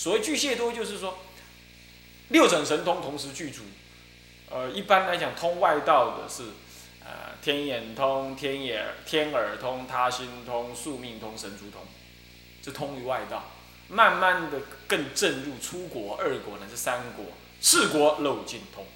[0.00, 1.18] 所谓巨蟹多，就是说
[2.28, 3.62] 六种神通同时具足。
[4.48, 6.52] 呃，一般来讲，通外道的是
[7.04, 11.82] 呃天眼通、天眼、天耳通、他心通、宿命通、神足通，
[12.62, 13.50] 这通于外道。
[13.88, 17.24] 慢慢的更正入出国、二国乃至三国、
[17.60, 18.86] 四国漏尽通。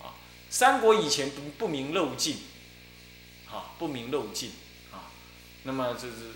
[0.00, 0.14] 啊，
[0.48, 2.36] 三国以前不不明漏尽，
[3.50, 4.52] 啊，不明漏尽，
[4.92, 5.10] 啊，
[5.64, 6.34] 那么就是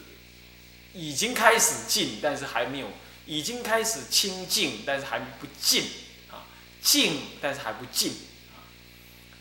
[0.93, 2.89] 已经开始尽，但是还没有，
[3.27, 5.85] 已经开始清净，但是还不净，
[6.31, 6.47] 啊，
[6.83, 8.13] 净但是还不净，
[8.55, 8.65] 啊，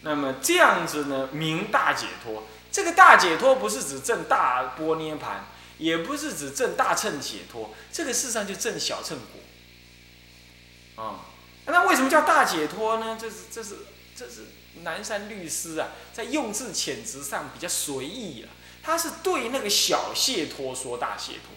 [0.02, 2.48] 那么这样子呢，明大解脱。
[2.72, 5.48] 这个大解脱不是指证大波涅盘。
[5.80, 11.04] 也不是指正大乘解脱，这个事实上就正小乘果。
[11.04, 11.26] 啊，
[11.66, 13.18] 那为什么叫大解脱呢？
[13.20, 13.78] 这是这是
[14.16, 14.46] 这是
[14.84, 18.54] 南山律师啊，在用字遣词上比较随意啊。
[18.84, 21.52] 他是对那个小解脱说大解脱，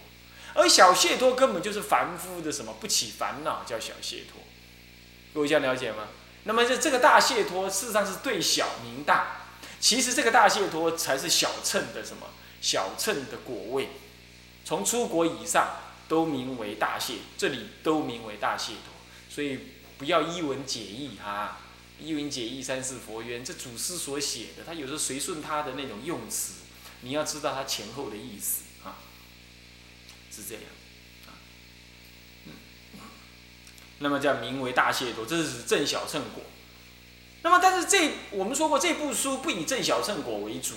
[0.57, 4.41] 而小解脱根本就是凡夫的什么不起烦恼叫小解脱。
[5.35, 6.09] 各位这样了解吗？
[6.45, 9.49] 那么这这个大解脱事实上是对小明大，
[9.81, 12.29] 其实这个大解脱才是小乘的什么
[12.61, 13.91] 小乘的果位。
[14.65, 15.77] 从出国以上
[16.09, 18.95] 都名为大谢，这里都名为大谢陀，
[19.29, 19.59] 所以
[19.99, 21.59] 不要一文解义哈，
[22.01, 26.55] 一文解义三世佛缘，这祖师所写的，他有时候随顺他的那种用词，
[27.03, 28.63] 你要知道他前后的意思，
[30.37, 30.65] 是这样
[31.27, 31.33] 啊，
[32.47, 32.53] 嗯，
[34.01, 36.45] 那么叫名为大谢陀，这是指正小乘果。
[37.43, 40.75] 那么但是这我们说过，这部书不以正小乘果为主，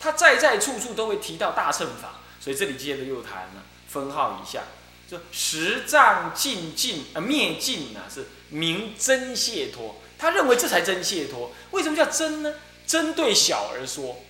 [0.00, 2.20] 它在在处处都会提到大乘法。
[2.40, 4.62] 所以这里接着又谈了分号一下，
[5.08, 11.52] 就十障尽尽啊灭尽呢是名真解脱，他认为这才真解脱。
[11.72, 12.54] 为什么叫真呢？
[12.84, 14.24] 针对小而说，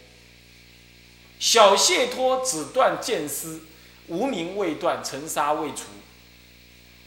[1.39, 3.63] 小解脱只断见思，
[4.13, 5.87] 无名未断，尘沙未除，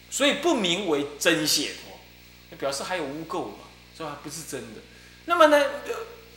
[0.09, 1.73] 所以不名为真解
[2.49, 3.59] 脱，表示还有污垢嘛，
[3.95, 4.81] 所以还不是真的。
[5.25, 5.65] 那么呢，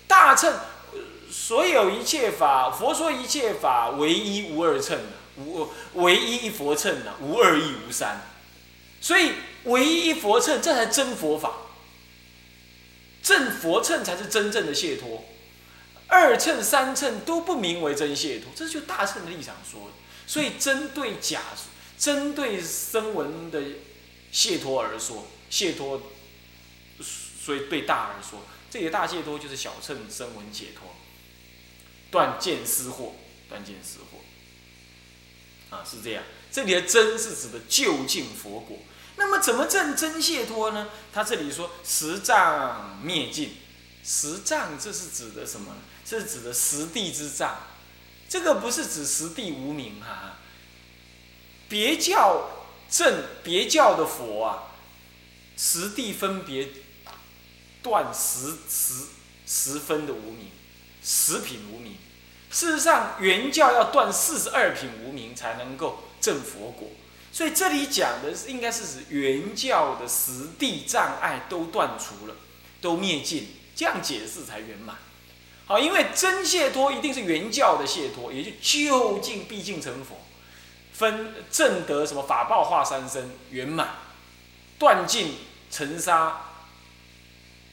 [0.06, 0.52] 大乘。
[1.30, 8.23] 所有一切法，佛说一切法唯一无二乘的无唯一一佛乘的，无二亦无三。
[8.98, 9.33] 所以
[9.64, 11.52] 唯一一佛乘，这才真佛法。
[13.23, 15.23] 正佛乘才是真正的解脱，
[16.07, 19.92] 二乘三乘都不名为真解脱，这就大乘的立场说的。
[20.28, 21.42] 所以针对假，
[21.98, 23.61] 针对声闻的
[24.30, 26.00] 解脱而说，解脱，
[27.00, 30.94] 所以对大而说，这个大解脱就是小乘声闻解脱。
[32.11, 33.12] 断见思惑，
[33.50, 36.22] 断见思惑，啊，是这样。
[36.50, 38.78] 这里的真是指的究竟佛果。
[39.16, 40.89] 那么怎么证真解脱呢？
[41.12, 43.56] 他这里说十障灭尽，
[44.02, 45.74] 十障这是指的什么？
[46.05, 47.58] 这是指的十地之障。
[48.28, 50.36] 这个不是指十地无名哈。
[51.68, 52.48] 别教
[52.90, 54.74] 正别教的佛啊，
[55.56, 56.68] 十地分别
[57.83, 59.05] 断十十
[59.46, 60.50] 十分的无名。
[61.00, 61.94] 十品无名，
[62.50, 66.90] 事实上原教要断四十二品无名才能够证佛果，
[67.33, 72.34] 所以这里讲的应该是指原教的十地障碍都断除了，
[72.80, 74.98] 都灭尽，这样解释才圆满。
[75.68, 80.17] 好，因为真解脱一定是原教的解脱，也就究竟毕竟成佛，
[80.95, 83.96] 分正得什么法报化三身圆满，
[84.78, 85.34] 断尽
[85.70, 86.40] 尘沙，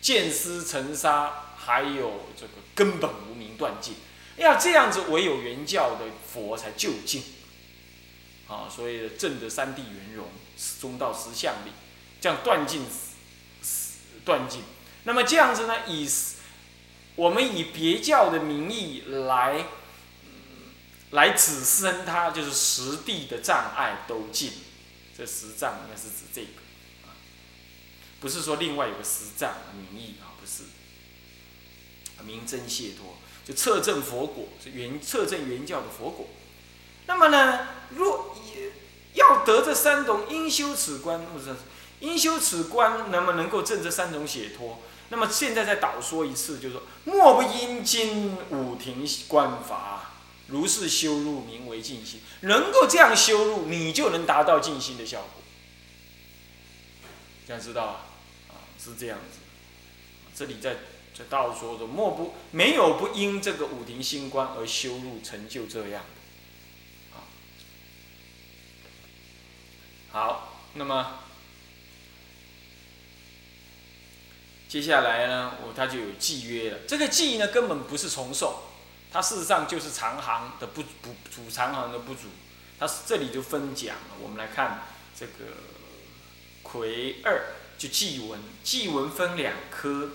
[0.01, 2.51] 见思尘沙，还有这个。
[2.75, 3.93] 根本无名断尽，
[4.35, 7.23] 要这样子，唯有原教的佛才究竟。
[8.49, 10.27] 啊，所以正的三地圆融，
[10.81, 11.71] 中道实相力，
[12.19, 12.85] 这样断尽，
[14.25, 14.61] 断尽。
[15.05, 15.73] 那么这样子呢？
[15.87, 16.05] 以
[17.15, 19.65] 我们以别教的名义来，
[21.11, 24.51] 来指身他，就是实地的障碍都尽。
[25.17, 26.61] 这十障应该是指这个，
[28.19, 30.63] 不是说另外有个十障名义啊，不是。
[32.23, 36.27] 名真解脱，就测证佛果，是原测证原教的佛果。
[37.05, 38.35] 那么呢，若
[39.13, 41.55] 要得这三种应修此观，或者
[41.99, 44.81] 应修此观，能不能够证这三种解脱？
[45.09, 50.13] 那么现在再倒说一次，就是说，莫不因经五庭观法，
[50.47, 52.21] 如是修入，名为静心。
[52.41, 55.41] 能够这样修入，你就能达到静心的效果。
[57.47, 58.01] 这样知道啊？
[58.83, 59.39] 是这样子。
[60.35, 60.77] 这里在。
[61.17, 66.03] 在道说的莫不没有不因这个五庭星官而修入成就这样
[67.13, 67.23] 的，啊，
[70.11, 71.19] 好，那么
[74.75, 76.79] 接下来呢，我他就有契约了。
[76.85, 78.63] 这个契呢，根本不是重受，
[79.09, 82.23] 它事实上就是长行的不不主长行的不足。
[82.77, 84.83] 它这里就分讲了，我们来看
[85.17, 85.31] 这个
[86.61, 90.09] 魁二就祭文，祭文分两科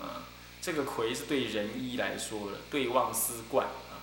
[0.00, 0.24] 啊，
[0.62, 4.00] 这个魁是对人一来说的，对望思冠啊，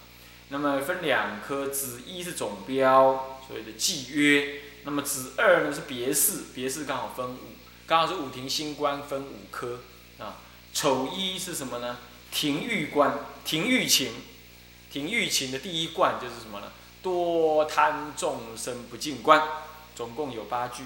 [0.50, 7.40] 那么分两科，子一是总标，所谓的祭约，那么子二呢是别事，别事刚好分五，
[7.88, 9.80] 刚好是五庭星官分五科
[10.20, 10.38] 啊，
[10.74, 11.98] 丑一是什么呢？
[12.32, 14.14] 廷玉官，廷玉情，
[14.92, 16.72] 廷玉情的第一观就是什么呢？
[17.02, 19.42] 多贪众生不净观，
[19.96, 20.84] 总共有八句，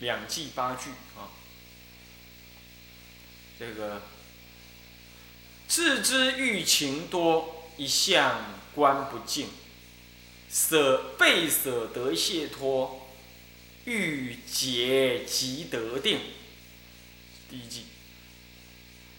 [0.00, 1.32] 两记八句啊。
[3.58, 4.02] 这个
[5.68, 8.44] 自知欲情多，一向
[8.74, 9.48] 观不净，
[10.50, 13.08] 舍被舍得解脱，
[13.84, 16.18] 欲解即得定。
[17.48, 17.80] 第一句，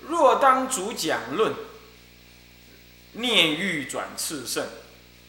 [0.08, 1.54] 若当主讲论，
[3.14, 4.68] 念欲转炽盛。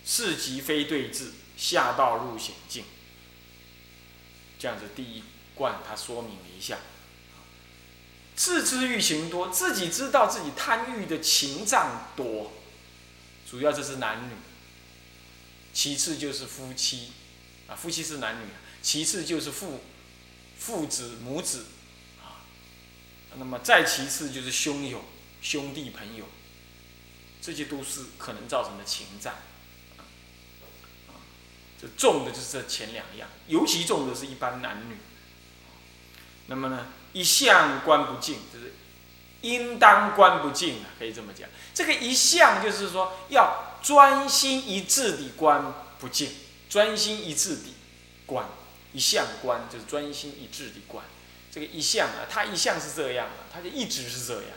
[0.06, 2.84] 是即非对治，下道入险境。
[4.58, 5.24] 这样子，第一
[5.54, 6.76] 贯他说明了一下：
[8.36, 12.52] 自知欲情多，自己知道自己贪欲的情障多，
[13.50, 14.34] 主要这是男女；
[15.72, 17.12] 其次就是夫妻，
[17.66, 18.48] 啊，夫妻是男女；
[18.82, 19.80] 其次就是父
[20.58, 21.64] 父子母子，
[23.36, 25.04] 那么再其次就是兄友、
[25.42, 26.24] 兄弟朋友，
[27.42, 29.34] 这些都是可能造成的情障。
[31.98, 34.96] 重的就是这前两样，尤其重的是一般男女。
[36.46, 38.72] 那么呢，一向观不净，就是
[39.42, 41.46] 应当观不净啊，可以这么讲。
[41.74, 46.30] 这个一向就是说要专心一致的观不净，
[46.70, 47.74] 专心一致的
[48.24, 48.48] 观，
[48.94, 51.04] 一向观就是专心一致的观。
[51.54, 54.50] 这个一向啊，他一向是这样的，它就一直是这样，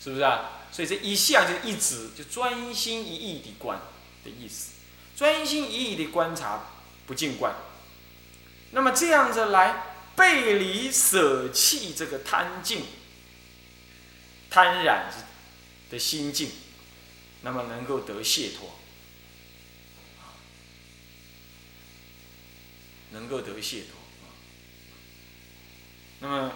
[0.00, 0.62] 是不是啊？
[0.70, 3.80] 所以这一向就一直就专心一意的观
[4.22, 4.74] 的意思。
[5.16, 6.66] 专心一意的观察，
[7.06, 7.56] 不净观。
[8.70, 12.84] 那么这样子来背离舍弃这个贪净、
[14.48, 15.12] 贪染
[15.90, 16.52] 的心境，
[17.42, 18.78] 那么能够得解脱，
[23.10, 23.97] 能够得解脱。
[26.20, 26.52] 那么，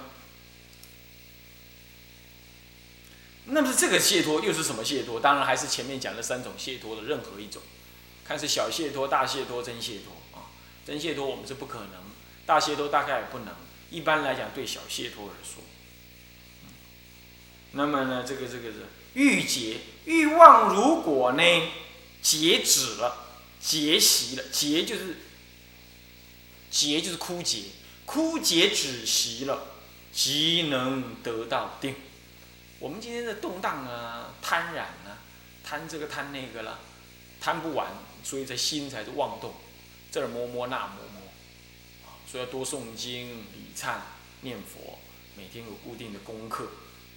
[3.46, 5.20] 那么这个解脱又是什么解脱？
[5.20, 7.62] 当然还是前面讲的三种解脱的任何一种。
[8.24, 10.46] 看是小解脱、大解脱、真解脱啊！
[10.86, 11.90] 真解脱我们是不可能，
[12.46, 13.54] 大解脱大概也不能。
[13.90, 15.62] 一般来讲，对小解脱而说。
[17.72, 21.42] 那么呢，这个这个是欲解欲望，如果呢
[22.22, 25.16] 截止了、结习了，结就是
[26.70, 27.64] 结就是枯竭，
[28.06, 29.76] 枯竭止息了，
[30.12, 31.94] 即能得到定。
[32.78, 35.18] 我们今天的动荡啊、贪染啊、
[35.64, 36.78] 贪这个贪那个了，
[37.40, 37.92] 贪不完。
[38.24, 39.52] 所以，在心才是妄动，
[40.12, 41.26] 这儿摸摸，那摸摸，
[42.06, 43.96] 啊，所以要多诵经、礼忏、
[44.42, 45.00] 念佛，
[45.36, 46.68] 每天有固定的功课，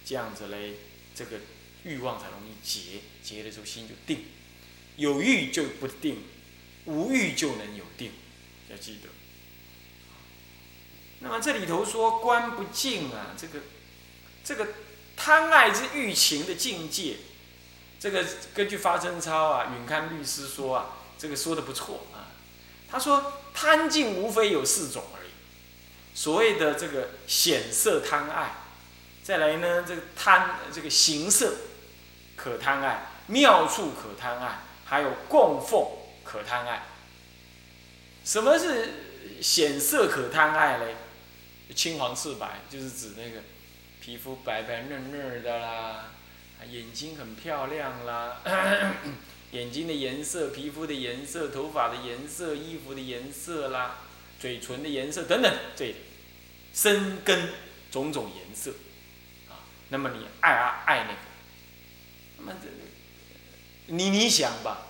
[0.04, 0.74] 这样子嘞，
[1.14, 1.38] 这个
[1.84, 4.24] 欲望才容易结，结的时候心就定，
[4.96, 6.24] 有欲就不定，
[6.86, 8.10] 无欲就能有定，
[8.68, 9.08] 要记得。
[11.20, 13.60] 那么这里头说观不净啊，这个
[14.44, 14.68] 这个
[15.16, 17.16] 贪爱之欲情的境界。
[17.98, 18.24] 这个
[18.54, 20.86] 根据发真操啊，允堪律师说啊，
[21.18, 22.28] 这个说的不错啊。
[22.90, 25.30] 他说贪净无非有四种而已，
[26.14, 28.54] 所谓的这个显色贪爱，
[29.24, 31.54] 再来呢这个贪这个形色
[32.36, 35.88] 可贪爱，妙处可贪爱，还有供奉
[36.22, 36.82] 可贪爱。
[38.24, 40.96] 什么是显色可贪爱嘞？
[41.74, 43.42] 青黄赤白就是指那个
[44.00, 46.10] 皮肤白白嫩嫩的啦。
[46.72, 48.40] 眼睛很漂亮啦，
[49.52, 53.98] 眼睛的颜色、皮肤的颜色、头发的颜色、衣服的颜色啦，
[54.40, 55.94] 嘴唇的颜色等等，这
[56.72, 57.50] 深根
[57.90, 58.70] 种种颜色，
[59.50, 61.18] 啊，那么你爱啊爱那个，
[62.38, 62.68] 那么这
[63.92, 64.86] 你你想吧，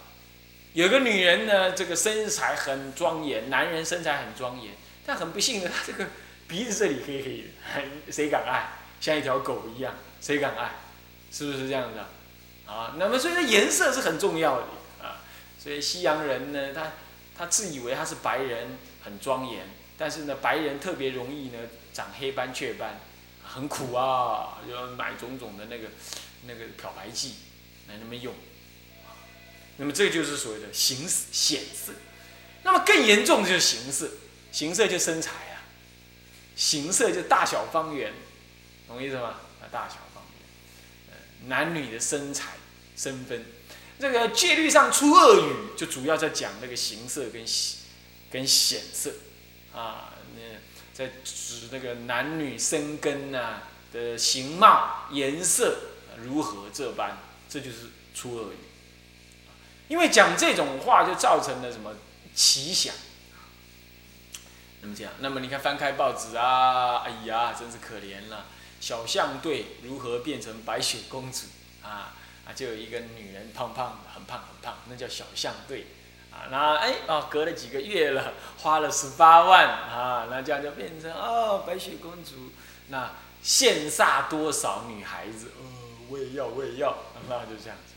[0.73, 4.73] 有个女人呢，这个身材很庄严，男人身材很庄严，
[5.05, 6.07] 但很不幸的，他这个
[6.49, 8.71] 鼻子这里黑黑的，谁敢爱？
[9.01, 10.77] 像一条狗一样，谁敢爱？
[11.31, 12.09] 是不是这样的？
[12.73, 14.67] 啊，那么所以说颜色是很重要的
[15.03, 15.23] 啊。
[15.63, 16.93] 所以西洋人呢，他
[17.37, 21.59] 他自以为他是白人，很庄严，但是呢，白人特别容易呢
[21.93, 23.01] 长黑斑雀斑，
[23.45, 25.89] 很苦啊，要买种种的那个
[26.47, 27.35] 那个漂白剂
[27.89, 28.35] 来那么用。
[29.79, 31.93] 那么这就是所谓的形显色。
[32.63, 34.11] 那么更严重的就是形色，
[34.51, 35.31] 形色就身材，
[36.57, 38.13] 形色就大小方圆，
[38.89, 39.35] 懂意思吗？
[39.61, 41.49] 啊，大小方圆。
[41.49, 42.55] 男女的身材、
[42.97, 43.45] 身份，
[44.01, 47.45] 这个戒律上出恶语，就主要在讲那个形色跟
[48.31, 49.13] 跟显色，
[49.73, 50.41] 啊，那
[50.93, 55.79] 在指那个男女生根呐的形貌、颜色
[56.23, 58.57] 如何这般，这就是出恶语。
[59.89, 61.95] 因为讲这种话，就造成了什么
[62.35, 62.95] 奇想。
[64.83, 68.47] 那么这样，那么你看翻开报纸啊，哎呀，真是可怜了。
[68.81, 71.47] 小象队如何变成白雪公主
[71.83, 72.15] 啊？
[72.47, 75.87] 啊，就有一个女人胖胖的，很胖很胖，那叫小象队。
[76.31, 82.53] 啊，那哎哦，隔了几个月了， 花了十八万啊，那这样就变成哦白雪公主。
[82.89, 85.53] 那羡煞多少女孩子？
[85.59, 86.95] 哦，我也要，我也要，
[87.29, 87.95] 那就这样子。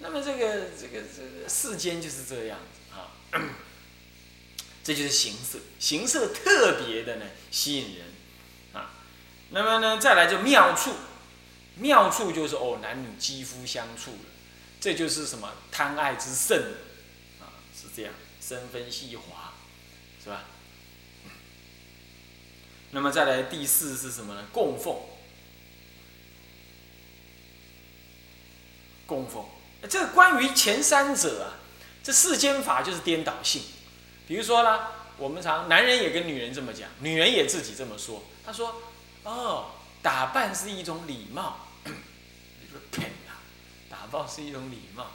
[0.00, 3.10] 那么这个这个这世间就是这样子啊，
[4.88, 8.06] 这就是形色，形色特别的呢吸引人
[8.72, 8.92] 啊。
[9.50, 10.94] 那么呢再来就妙处，
[11.76, 14.30] 妙处就是哦男女肌肤相处了，
[14.80, 16.58] 这就是什么贪爱之甚
[17.38, 19.52] 啊，是这样，身分细滑，
[20.24, 20.44] 是吧？
[22.92, 24.46] 那么再来第四是什么呢？
[24.50, 25.02] 供奉，
[29.04, 29.44] 供奉。
[29.86, 31.60] 这关于前三者啊，
[32.02, 33.60] 这世间法就是颠倒性。
[34.28, 34.80] 比如说呢，
[35.16, 38.22] 我们常男人也跟女人这么讲，女人也自己这么说。
[38.44, 38.82] 他说
[39.24, 39.70] ：“哦，
[40.02, 43.34] 打扮是一种礼貌。”你说骗他，
[43.88, 45.06] 打扮是一种礼貌，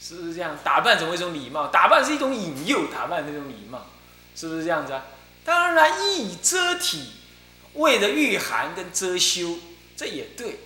[0.00, 0.58] 是不是这样？
[0.64, 1.66] 打扮怎么一种礼貌？
[1.68, 3.86] 打扮是一种引诱，打扮是一种礼貌，
[4.34, 5.04] 是不是这样子啊？
[5.44, 7.10] 当然，衣以遮体，
[7.74, 9.58] 为了御寒跟遮羞，
[9.94, 10.60] 这也对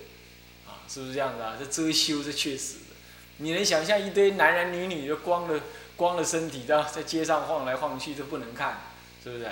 [0.65, 1.57] 啊，是不是这样子啊？
[1.59, 2.95] 这遮羞，这确实的。
[3.37, 5.59] 你能想象一堆男男女女就光了
[5.99, 9.51] 光了身体，在在街上晃来晃去，这不能看，是不是？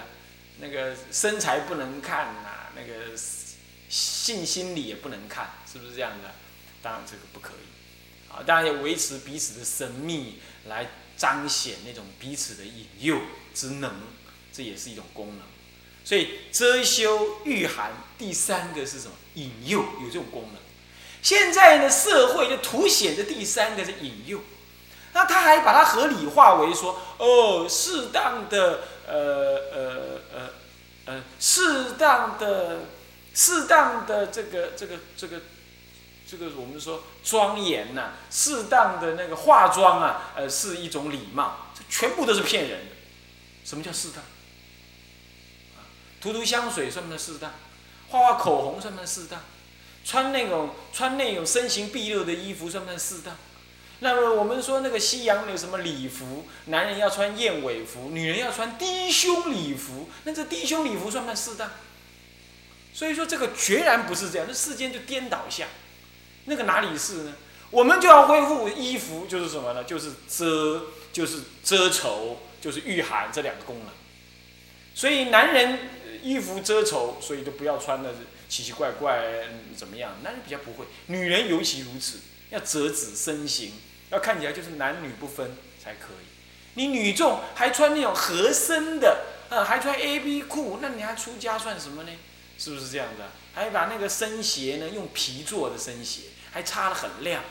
[0.62, 3.18] 那个身材不能看呐，那个
[3.90, 6.34] 性心理也不能看，是不是这样的？
[6.82, 10.40] 当然这个不可以，啊，当然要维持彼此的神秘，
[10.70, 10.88] 来
[11.18, 13.20] 彰显那种彼此的引诱
[13.54, 13.92] 之能，
[14.54, 15.40] 这也是一种功能。
[16.06, 19.14] 所以遮羞御寒，第三个是什么？
[19.34, 20.62] 引诱有这种功能。
[21.22, 24.42] 现在呢，社会就凸显的第三个是引诱，
[25.18, 29.16] 那他还把它合理化为说，哦，适当的，呃
[29.74, 30.50] 呃呃
[31.06, 32.82] 呃，适当的，
[33.34, 35.42] 适当的这个这个这个
[36.30, 42.92] 这个，我们说庄严呐，适当的那个化妆啊，呃，是一种礼貌，这全部都是骗人的。
[43.66, 44.24] 什么叫适当？
[46.22, 47.52] 涂涂香水算不算适当？
[48.10, 49.40] 画画口红算不算适当？
[50.06, 53.36] 穿那种穿那种身形毕露的衣服算不算适当？
[54.00, 56.46] 那么我们说那个西洋有什么礼服？
[56.66, 61.72] 男人要穿燕尾服，女人要穿低胸礼服，那这低胸礼服算不算适当？
[62.94, 65.68] 所以说这个决然不是这样，那世间就颠倒下，
[66.46, 67.34] 那个哪里是呢？
[67.72, 69.84] 我们就要恢复衣服，就是什么呢？
[69.84, 73.88] 就是遮，就是遮丑，就是御寒这两个功能。
[74.94, 75.80] 所以男人
[76.24, 78.14] 衣服遮丑，所以都不要穿的。
[78.50, 80.14] 奇奇怪怪怎么样？
[80.24, 83.74] 男人比较不会，女人尤其如此，要折纸身形，
[84.10, 86.26] 要看起来就是男女不分才可以。
[86.76, 92.12] 你女众还穿那种合身的，呃，还穿 A B 裤，那你还出家算什么呢？
[92.60, 93.32] 是不是这样的？
[93.54, 96.22] 还把那个身鞋呢，用皮做的身鞋，
[96.52, 97.44] 还擦得很亮，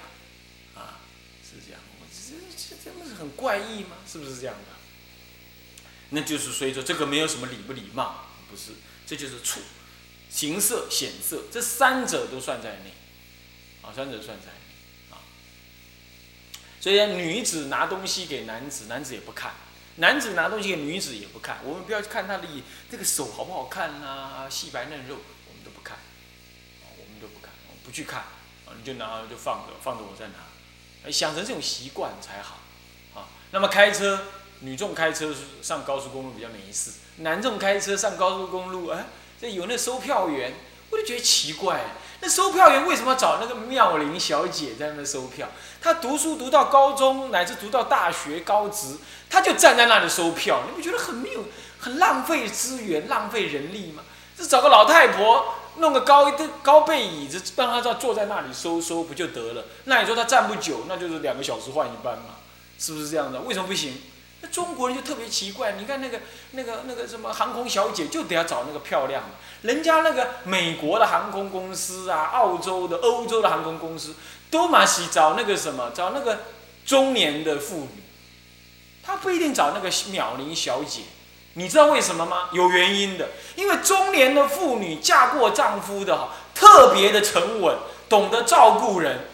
[0.75, 1.01] 啊，
[1.43, 1.81] 是这样。
[2.13, 3.97] 这这这不是很怪异吗？
[4.11, 4.77] 是不是这样的？
[6.11, 8.73] 那就是所以说这个没有什么礼不礼貌，不是，
[9.05, 9.61] 这就是处。
[10.31, 12.93] 形色显色，这三者都算在内，
[13.83, 14.66] 啊，三者算在内，
[16.81, 19.53] 所以女子拿东西给男子，男子也不看；
[19.97, 21.59] 男子拿东西给女子也不看。
[21.65, 22.47] 我们不要去看他的
[22.91, 25.17] 这个手好不好看呐，细白嫩肉，
[25.49, 25.99] 我们都不看，
[26.99, 28.21] 我们都不看，我们不去看，
[28.67, 32.61] 啊，你就拿就放着，放着我再拿，想成这种习惯才好，
[33.15, 34.23] 啊，那么开车，
[34.61, 39.05] 女众开车上高速公路比较没事，男众开车上高速公路，哎。
[39.39, 40.55] 这有那收票员，
[40.89, 41.85] 我就觉得奇怪，
[42.27, 45.47] 那收票员为什么要找那个妙龄小姐在那收票？
[45.81, 48.97] 他读书读到高中乃至读到大学高职，
[49.31, 51.45] 他就站在那里收票，你不觉得很没有、
[51.79, 54.03] 很浪费资源、浪费人力吗？
[54.37, 59.65] 这找个老太婆弄个高的高背椅子，让他坐坐在那里收收不就得了？
[59.85, 62.39] 那你说他站不久，那就是两个小时换一班嘛，
[62.77, 63.39] 是不是这样的？
[63.43, 64.03] 为什么不行？
[64.47, 66.21] 中国人就特别奇怪，你看那个、
[66.53, 69.29] 那个、那个什么航空小姐，就得要找那个漂亮的。
[69.63, 74.15] 人家那个美国的航空公司啊，澳洲的、欧洲的航空公司，
[74.51, 76.41] 都马西找那个什么，找那个
[76.85, 78.03] 中年的妇女。
[79.03, 81.03] 他不一定找那个妙龄小姐，
[81.55, 82.49] 你知道为什么吗？
[82.53, 87.77] 有原因的，因为中年的妇女嫁过丈夫的哈，特别的沉稳，
[88.09, 89.29] 懂得照顾人。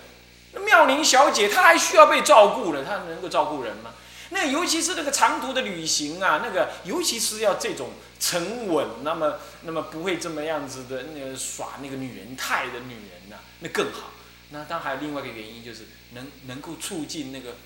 [0.66, 3.90] 妙龄小姐她还需要被照顾呢，她能够照顾人吗？
[4.35, 14.11] 那尤其是那个长途的旅行啊，那个尤其是要这种沉稳，那么那么不会这么样子的那个耍那个女人态的女人呐，那更好。
[14.51, 15.83] 那当然还有另外一个原因，就是
[16.15, 17.57] 能能够促进那个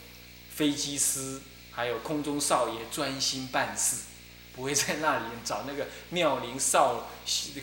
[0.53, 3.99] 飞机师还有空中少爷专心办事，
[4.57, 7.09] 不会在那里找那个妙龄少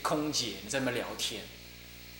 [0.02, 1.42] 空姐在那聊天。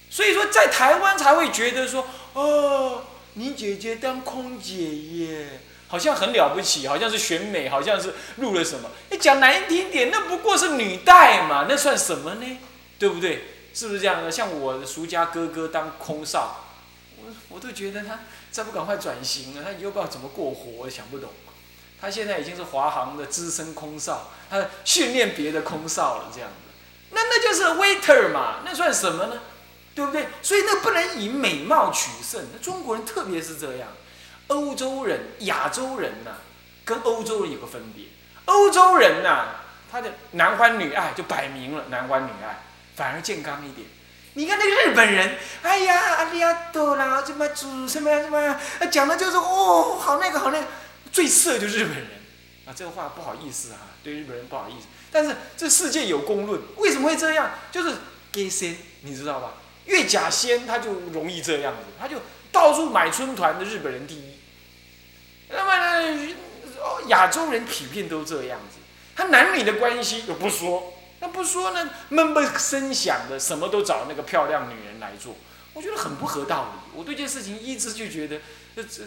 [0.10, 5.62] 所以说，在台湾才会觉得说，哦，你姐姐当空姐耶。
[5.94, 8.90] 好像很了不起，好像是选美，好像是录了什么？
[9.12, 12.58] 你讲难听点，那不过是女带嘛，那算什么呢？
[12.98, 13.44] 对不对？
[13.76, 14.32] 是不是这样的？
[14.32, 16.66] 像我的俗家哥哥当空少，
[17.18, 21.30] 我我都觉得他再不赶快转型了，他以后不知道怎么过活，我想不懂。
[22.02, 26.56] 他现在已经是华航的资深空少，他训练别的空少了，这样的，
[27.12, 29.42] 那那就是 waiter 嘛，那算什么呢？
[29.94, 30.26] 对不对？
[30.42, 33.90] 所以那不能以美貌取胜，中国人特别是这样。
[34.48, 36.32] 欧洲人、亚洲人呐，
[36.86, 38.06] 跟欧洲人有个分别。
[38.46, 39.46] 欧洲人呐，
[39.92, 42.64] 他的男欢女爱就摆明了男欢女爱，
[42.96, 43.88] 反而健康一点。
[44.36, 48.60] 你看那个日本人，哎呀，阿里亚多啦，什么煮什么什么，
[48.92, 50.68] 讲的就是哦，好那个好那个，
[51.12, 52.08] 最色就是日本人
[52.66, 52.74] 啊。
[52.76, 54.88] 这个话不好意思啊，对日本人不好意思。
[55.12, 57.52] 但是这世界有公论，为什么会这样？
[57.72, 57.96] 就是
[58.32, 59.54] 给仙，你知道吧？
[59.86, 62.18] 越假仙他就容易这样子，他就
[62.54, 64.36] 到处买春团的日本人第一。
[65.50, 66.36] 那么呢，
[67.08, 68.78] 亚洲人普遍都这样子，
[69.16, 75.36] 他男女的关系又不说，那不说呢，闷闷声响的，什么都找那个漂亮女人来做，
[75.74, 76.98] 我觉得很不合道理。
[76.98, 78.40] 我对这件事情一直就觉得，
[78.76, 79.04] 这这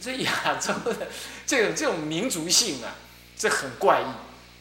[0.00, 1.08] 这亚洲的
[1.46, 2.96] 这种这种民族性啊，
[3.36, 4.06] 这很怪异。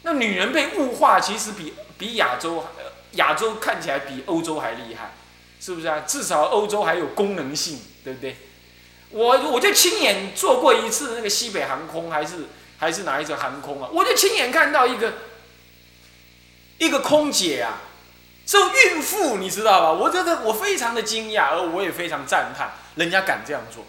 [0.04, 2.66] 那女人被物化，其实比比亚洲
[3.14, 5.16] 亚洲看起来比欧洲还厉害，
[5.60, 6.02] 是不是啊？
[6.08, 8.38] 至少欧洲还有功能性，对不对？
[9.10, 12.46] 我我就亲眼坐过一次那个西北航空，还是
[12.78, 13.90] 还是哪一种航空啊？
[13.92, 15.14] 我就亲眼看到一个
[16.78, 17.82] 一个空姐啊，
[18.46, 19.92] 是孕妇，你知道吧？
[19.92, 23.86] 我觉得我非常的惊讶，而我也非常赞叹，人家敢这样做，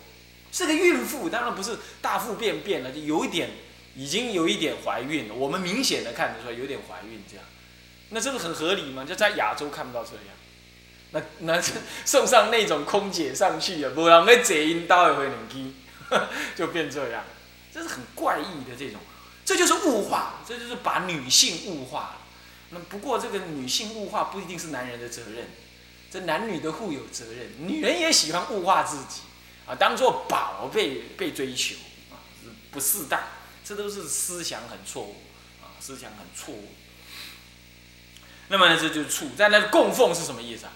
[0.51, 3.51] 是个孕妇，当然不是大腹便便了，就有一点
[3.95, 5.35] 已经有一点怀孕了。
[5.35, 7.45] 我们明显的看得出来有点怀孕这样，
[8.09, 9.05] 那这个很合理吗？
[9.09, 10.38] 就在亚洲看不到这样。
[11.13, 11.63] 那那
[12.05, 15.75] 送上那种空姐上去啊，不然那接音刀也会冷机，
[16.55, 17.25] 就变这样，
[17.73, 19.01] 这是很怪异的这种，
[19.45, 22.17] 这就是物化，这就是把女性物化。
[22.71, 25.49] 那不过这个女性物化不一定是男人的责任，
[26.11, 29.23] 这男女的互有责任，女人也喜欢物化自己
[29.67, 31.77] 啊，当做宝贝被追求
[32.11, 32.21] 啊，
[32.71, 33.19] 不适当，
[33.65, 35.17] 这都是思想很错误
[35.63, 36.69] 啊，思想很错误。
[38.49, 40.73] 那么呢，这就是处在那供奉是什么意思啊？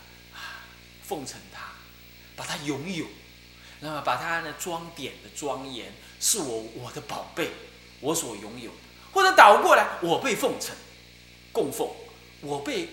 [1.12, 1.72] 奉承他，
[2.34, 3.04] 把他拥有，
[3.80, 7.50] 那么把他呢装点的庄严，是我我的宝贝，
[8.00, 8.76] 我所拥有的，
[9.12, 10.74] 或者倒过来，我被奉承，
[11.52, 11.90] 供奉，
[12.40, 12.88] 我被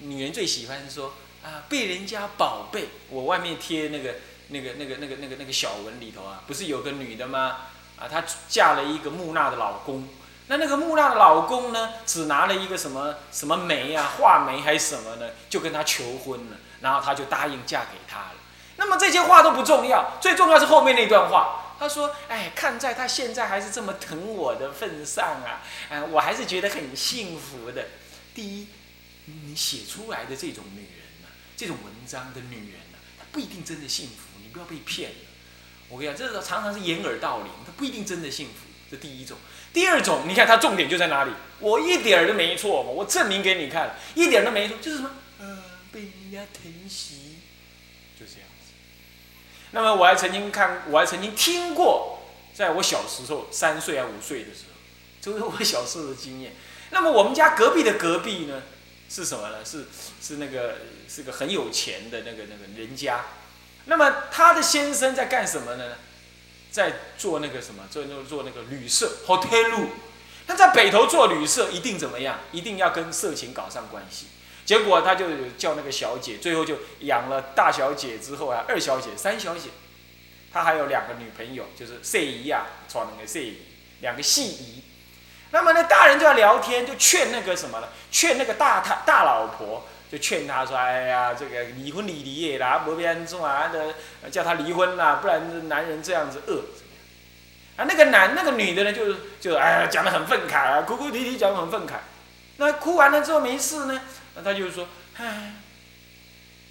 [0.00, 4.16] 女人最喜欢说啊，被人家宝贝，我外面贴那个
[4.50, 7.58] 那个那个那个那个那个小文里头啊，不是有个女的吗？
[7.96, 10.08] 啊，她嫁了一个木讷的老公，
[10.48, 16.56] 那那个木讷的老公呢，只拿了一个什么什么媒啊，画眉还是什么呢，就跟她求婚了。
[16.82, 18.34] 然后她就答应嫁给他了。
[18.76, 21.58] 那么这些话都不重要，最重要是后面那段话。
[21.78, 27.86] 他说：“哎，看在他现在还是这么疼我的份上啊，啊，我还是觉得很幸福的。
[28.32, 28.68] 第一，
[29.26, 35.16] 你写出来的这种女人呢，这种文章的女人呢，她不一定真的幸福，你不要被骗了。
[35.88, 38.66] 我跟你讲，这个常常是掩耳盗铃，她不一定真的幸福。
[38.88, 39.36] 这第一种。
[39.72, 41.32] 第二种，你看她重点就在哪里？
[41.58, 45.10] 我一点儿都没错嘛，我证明给你看，一点都没错，就是什么？”
[45.92, 47.36] 被人家疼惜，
[48.18, 48.72] 就这样子。
[49.72, 52.22] 那么我还曾经看，我还曾经听过，
[52.54, 54.78] 在我小时候三岁啊五岁的时候，
[55.20, 56.52] 这是我小时候的经验。
[56.90, 58.62] 那么我们家隔壁的隔壁呢，
[59.08, 59.64] 是什么呢？
[59.64, 59.86] 是
[60.20, 60.78] 是那个
[61.08, 63.24] 是个很有钱的那个那个人家。
[63.86, 65.96] 那么他的先生在干什么呢？
[66.70, 67.84] 在做那个什么？
[67.90, 69.88] 做做做那个旅社 hotel。
[70.46, 72.40] 他在北头做旅社，一定怎么样？
[72.50, 74.26] 一定要跟色情搞上关系。
[74.64, 75.26] 结果他就
[75.58, 79.70] 叫那个小姐，最后就养了大小姐之后啊，二小姐、三小姐，
[80.52, 83.58] 他还有两个女朋友，就是谢姨啊，闯那个谢姨，
[84.00, 84.84] 两个戏姨。
[85.50, 87.88] 那么呢，大人就要聊天，就劝那个什么呢？
[88.10, 93.94] 劝那个大他大老婆，就劝他说：“哎呀，这个离婚离离啦，不变中啊，的
[94.30, 96.62] 叫他离婚啦，不然男人这样子恶？”
[97.76, 101.94] 啊，那个男那个女的呢，就就哎讲的很愤慨啊，哭哭啼啼讲的很愤慨。
[102.56, 104.00] 那哭完了之后没事呢。
[104.34, 105.54] 那他就是说，唉，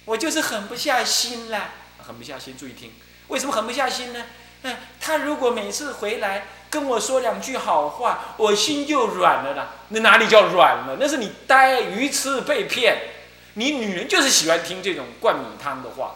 [0.04, 1.70] 我就是狠不下心啦，
[2.06, 2.56] 狠不下心。
[2.56, 2.92] 注意听，
[3.28, 4.24] 为什么狠不下心呢？
[4.62, 9.70] 嗯，他如果每次回来跟我说两句好话，我心就软了啦。
[9.88, 10.96] 那哪里叫软了？
[11.00, 13.10] 那是你呆愚痴被骗。
[13.54, 16.14] 你女人就是喜欢听这种灌米汤的话，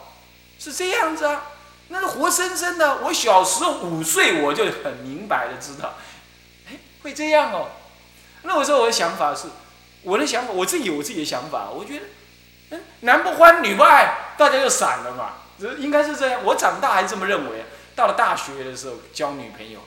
[0.57, 1.51] 是这样子啊？
[1.89, 3.03] 那是活生生的。
[3.03, 5.93] 我小时候五岁，我就很明白的知道，
[6.67, 7.69] 哎，会这样哦。
[8.41, 9.49] 那我说我的想法是，
[10.03, 11.69] 我的想法，我自己有自己的想法。
[11.69, 12.05] 我觉得，
[12.71, 15.33] 嗯，男不欢女不爱，大家就散了嘛。
[15.79, 16.41] 应该是这样。
[16.45, 17.65] 我长大还是这么认为。
[17.95, 19.79] 到了大学的时候交女朋友，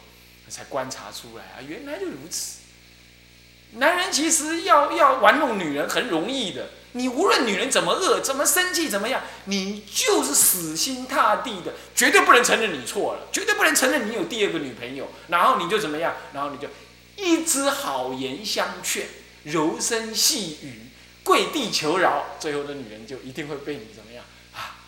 [0.49, 2.59] 才观察出来啊，原来就如此。
[3.75, 6.71] 男人其实要要玩弄女人很容易的。
[6.93, 15.09] 你无论女人怎么恶，怎么生气，怎么样，你就是死心塌地的，绝对不能承认你错了，绝对不能承认你有第二个女朋友。
[15.29, 16.17] 然后你就怎么样？
[16.33, 16.67] 然后你就
[17.15, 19.07] 一直好言相劝，
[19.45, 20.83] 柔声细语，
[21.25, 24.79] 跪地求饶，最后的女人就一定会被你怎么样啊？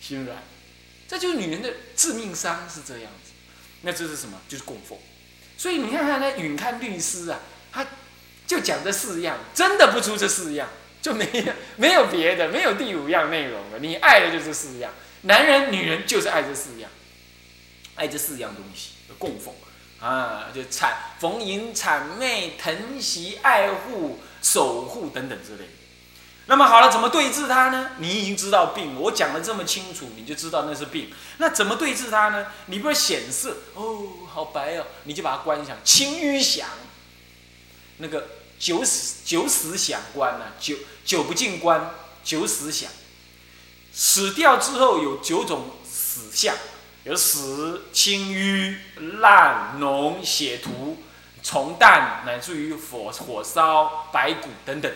[0.00, 0.42] 心软。
[1.08, 3.32] 这就是女人的致命伤，是这样子。
[3.82, 4.40] 那这是什么？
[4.48, 4.98] 就是供奉。
[5.56, 7.40] 所以你看看那允看律师啊，
[7.72, 7.86] 他
[8.46, 10.68] 就讲这四样，真的不出这四样。
[11.02, 13.78] 就没有没有别的，没有第五样内容了。
[13.78, 14.92] 你爱的就是四样，
[15.22, 16.90] 男人、女人就是爱这四样，
[17.94, 19.54] 爱这四样东西供奉
[20.00, 25.72] 啊，就谄逢迎、谄媚、疼惜、爱护、守护等等之类的。
[26.46, 27.92] 那么好了，怎么对治它呢？
[27.98, 31.12] 你已经知道病，我讲的这么清楚，你就知道那是病。
[31.38, 32.46] 那怎么对治它呢？
[32.66, 36.68] 你不是显色哦，好白哦，你就把它观想，清淤响，
[37.98, 38.28] 那个。
[38.58, 40.46] 九死九死想关呢？
[40.58, 41.90] 九九不进关，
[42.24, 42.90] 九死想。
[43.92, 46.56] 死掉之后有九种死相，
[47.06, 48.78] 有死、青瘀、
[49.20, 50.98] 烂、脓、血涂、
[51.40, 54.92] 虫蛋，乃至于火火烧、白骨等等。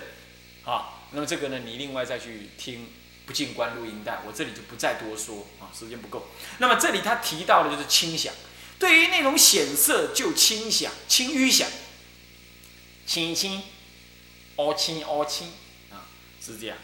[0.64, 2.88] 啊，那么这个呢，你另外再去听
[3.26, 6.26] 不进关录音带，我这里就不再多说啊，时间不够。
[6.58, 8.34] 那么这里他提到的就是清响，
[8.80, 11.68] 对于那种显色就清响、清淤响。
[13.06, 13.62] 清清，
[14.56, 15.52] 凹清凹清，
[15.92, 16.10] 啊，
[16.44, 16.76] 是这样。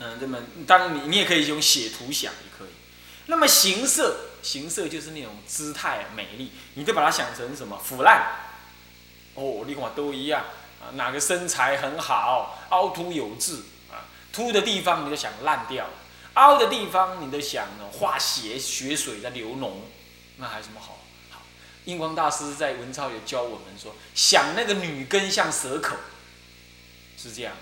[0.00, 2.68] 嗯，那么当你你也可以用写图想也可以。
[3.26, 8.46] 那么形色，形色就是那种姿态美丽，你就把它想成什么腐烂。
[9.34, 10.44] 哦，你跟我都一样
[10.80, 15.90] 啊，哪个身材很好，凹凸有致啊，凸的地方你就想烂掉，
[16.34, 19.72] 凹的地方你都想呢化血血水在流脓，
[20.38, 20.98] 那还有什么好？
[21.30, 21.42] 好
[21.84, 25.96] 印光大师在文钞有教我们说，想那个女根像蛇口，
[27.16, 27.52] 是这样。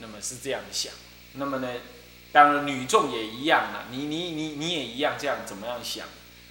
[0.00, 0.92] 那么是这样想，
[1.34, 1.68] 那么呢，
[2.32, 3.86] 当然女众也一样了。
[3.90, 6.06] 你你你你也一样这样怎么样想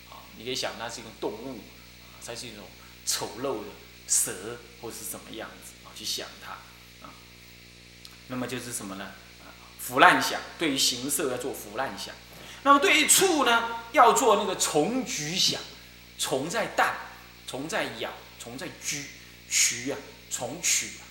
[0.10, 0.26] 啊？
[0.38, 1.62] 你可以想它是一种动物，
[2.26, 2.64] 它是一种
[3.06, 3.70] 丑陋的
[4.08, 5.94] 蛇，或是怎么样子啊？
[5.96, 6.52] 去想它
[7.06, 7.14] 啊。
[8.28, 9.12] 那么就是什么呢？
[9.80, 12.16] 腐烂想，对于形色要做腐烂想。
[12.64, 15.62] 那么对于处呢，要做那个虫局想。
[16.18, 16.96] 虫在蛋，
[17.46, 19.04] 虫在咬，虫在蛆，
[19.52, 20.00] 蛆啊，
[20.32, 21.04] 虫蛆啊，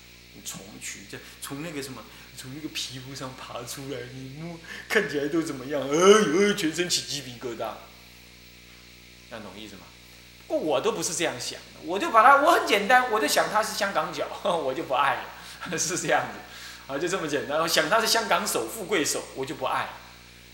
[0.47, 2.03] 虫蛆，这从那个什么，
[2.37, 5.81] 从那个皮肤上爬出来，你摸看起来都怎么样？
[5.83, 7.73] 哎呦，全身起鸡皮疙瘩，
[9.31, 9.83] 那懂意思吗？
[10.47, 15.17] 不过我都不是这样想的，我就把它，我很简单，我就想它是香港脚， 我就不爱
[15.71, 17.61] 了，是这样子，啊，就这么简单。
[17.61, 19.89] 我想它是香港手，富贵手，我就不爱，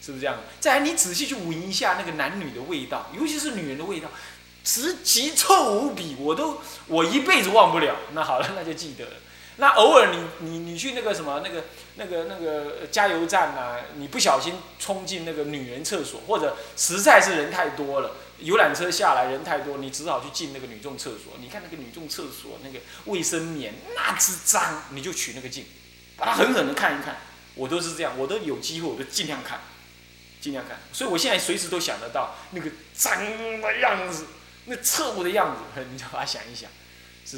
[0.01, 0.39] 是不是这样？
[0.61, 4.09] 再来，你仔细去闻一下那个男女的味道，尤其是女人的味道。
[4.63, 7.97] 直极臭无比，我都我一辈子忘不了。
[8.13, 9.13] 那好了，那就记得了。
[9.61, 11.65] 那偶尔你你你去那个什么那个
[11.97, 21.35] 那个那个加油站啊，你不小心冲进那个女人厕所，或者实在是人太多了，游览车下来人太多，你只好去进那个女众厕所。
[21.39, 25.67] 你看那个女众厕所那个卫生棉那之脏，你就取那个镜，
[26.17, 27.19] 把它狠狠的看一看。
[27.55, 29.61] 我都是这样，我都有机会我都尽量看，
[30.41, 30.79] 尽量看。
[30.93, 34.25] 所以我现在随时都想得到那个脏的样子。
[34.67, 36.71] 那侧目的样子， 你就把它想一想，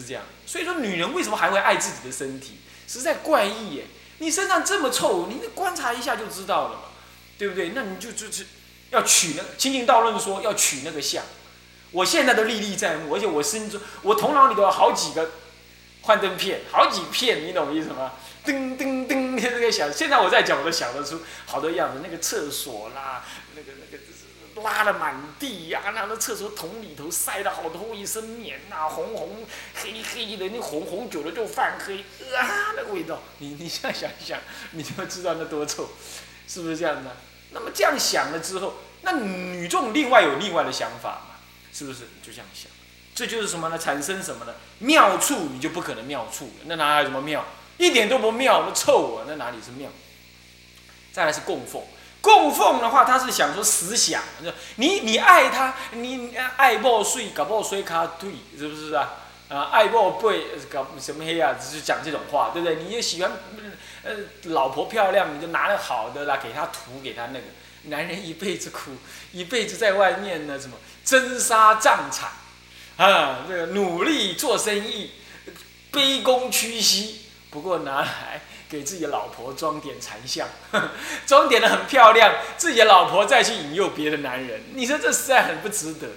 [0.01, 0.23] 是这样。
[0.47, 3.85] 所以说，女人为什么还会爱自己的身体，实在怪异耶！
[4.19, 6.83] 你身上这么臭，你观察一下就知道了嘛，
[7.37, 7.73] 对不对？
[7.75, 8.47] 那你就就是
[8.91, 11.25] 要取那清净道论说要取那个相，
[11.91, 15.33] 我现在都历历在目，而且我心中我头脑里头有好几个
[16.03, 18.13] 幻灯片，好几片，你懂我意思吗？
[18.45, 23.25] 噔噔噔，这 个想，现在我在讲，我都想得出好多样子，那个厕所啦，
[23.55, 24.02] 那个那个。
[24.63, 31.99] 拉的满地呀，那那厕所桶里头塞了好多卫生棉呐，红红黑黑的，那红红久了就泛黑，
[32.37, 34.39] 啊，那个味道，你 你现在想一想，
[34.73, 35.91] 你就知道那多臭，
[36.49, 37.17] 是不是这样的？
[37.51, 41.37] 那么这样想了之后，那女众另外有另外的想法嘛？
[41.73, 42.01] 是不是？
[42.23, 42.71] 就这样想，
[43.15, 43.79] 这就是什么呢？
[43.79, 44.55] 产生什么呢？
[44.79, 47.45] 妙处你就不可能妙处了，那哪有什么妙？
[47.79, 49.91] 一点都不妙，那臭啊，那哪里是妙？
[51.13, 51.83] 再来是供奉。
[52.23, 54.23] 供奉的话，他是想说思想，
[54.77, 59.11] 你你爱他，你爱莫睡，搞报税卡对，是不是啊？
[59.51, 61.57] 啊，爱莫背，搞什么黑啊？
[61.61, 62.77] 只是讲这种话，对不对？
[62.77, 63.31] 你也喜欢，
[64.03, 67.45] 呃，老婆漂亮，你就拿了好的啦，给他涂，给他那个。
[67.87, 68.93] 男人一辈子苦，
[69.33, 72.31] 一辈子在外面呢，什么征沙战场，
[72.97, 75.11] 啊，这个努力做生意，
[75.91, 78.43] 卑躬屈膝，不过拿来。
[78.73, 80.49] 给自己的老婆装点残像，
[81.27, 86.09] 装点的很漂亮，自己的老婆再去引诱别的男人，你说这实在很不值得。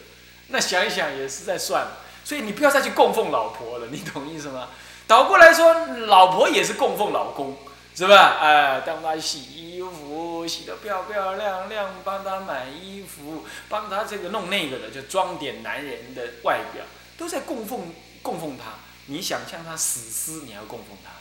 [0.48, 1.86] 那想一想也是在算，
[2.24, 4.70] 所以你不要再去供奉老婆了，你懂意思吗？
[5.06, 5.74] 倒过来说，
[6.08, 7.58] 老婆也是供奉老公，
[7.94, 8.38] 是吧？
[8.40, 16.86] 哎，帮他洗衣服，洗得漂漂亮亮，帮他买衣服，帮他这个弄那个的，就装点男人的外表，
[17.18, 18.76] 都在供奉供奉他。
[19.08, 21.12] 你想象他死尸，你要供奉他？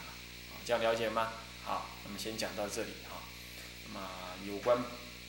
[0.67, 1.33] 这样了解吗？
[1.65, 3.21] 好，那么先讲到这里哈。
[3.87, 4.09] 那么
[4.47, 4.79] 有关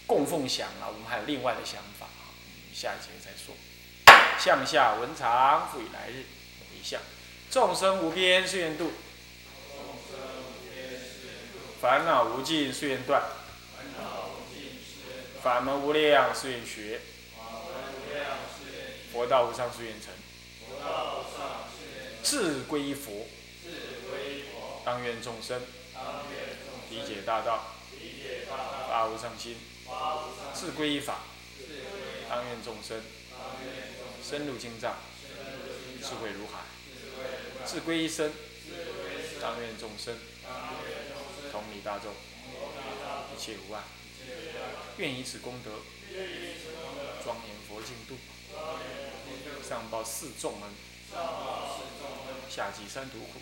[0.07, 2.31] 供奉想啊，我们还有另外的想法啊，
[2.73, 3.53] 下一节再说。
[4.39, 6.25] 向下文长，复以来日
[6.59, 7.01] 回向。
[7.51, 8.91] 众生无边誓愿度，
[11.81, 13.21] 烦恼无尽誓愿断，
[15.41, 16.99] 法门无量誓愿学，
[19.13, 20.11] 佛道无上誓愿成，
[22.23, 23.27] 智归佛。
[24.85, 25.59] 当愿众生
[26.91, 27.73] 理解大道，
[28.87, 29.57] 发无上心，
[30.53, 31.21] 自归依法。
[32.29, 33.01] 当愿众生
[34.23, 34.93] 深入经藏，
[36.01, 36.65] 智慧如海，
[37.65, 38.31] 自归一生。
[39.41, 40.15] 当愿众生
[41.51, 42.11] 同理大众，
[43.35, 43.81] 一切无碍。
[44.97, 45.71] 愿以此功德
[47.23, 48.15] 庄严佛净土，
[49.67, 50.69] 上报四众恩，
[52.49, 53.41] 下济三途苦。